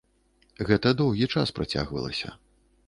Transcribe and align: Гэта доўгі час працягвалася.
Гэта 0.69 0.93
доўгі 1.03 1.29
час 1.37 1.47
працягвалася. 1.61 2.29